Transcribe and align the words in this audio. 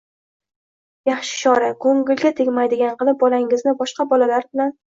Yaxshi 1.09 1.35
chora– 1.41 1.69
ko‘ngliga 1.85 2.33
tegmaydigan 2.41 2.99
qilib 3.03 3.23
bolangizni 3.25 3.79
boshqa 3.83 4.11
bolalar 4.17 4.53
bilan 4.53 4.77